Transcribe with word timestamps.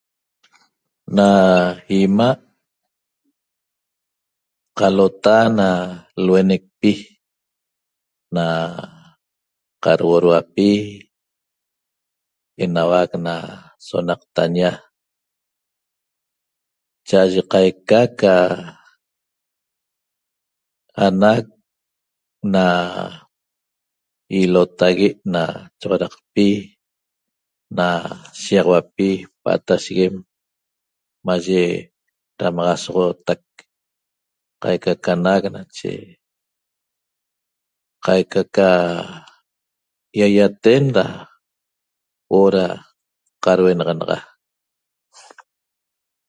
Na 1.17 1.29
'ima' 1.91 2.35
qalota 4.77 5.37
na 5.59 5.69
luenecpi 6.25 6.93
na 8.35 8.45
qaduodauapi 9.83 10.69
enauac 12.63 13.11
na 13.25 13.33
sonaqtaña 13.87 14.71
cha'aye 17.07 17.41
qaica 17.51 17.99
ca 18.19 18.35
anac 21.05 21.43
na 22.53 22.65
ilotague' 24.39 25.17
na 25.33 25.41
choxodaqpi 25.79 26.47
na 27.77 27.87
shiýaxauapi 28.41 29.07
pa'atasheguem 29.43 30.15
maye 31.27 31.61
damaxasoxootac 32.37 33.41
qaica 34.63 34.93
ca 35.03 35.11
anac 35.17 35.41
nache 35.55 35.93
qaica 38.05 38.41
ca 38.55 38.69
ýaýaten 40.19 40.83
da 40.95 41.05
huo'o 42.29 42.49
da 42.55 42.65
qadhuenaxanaxa 43.43 44.19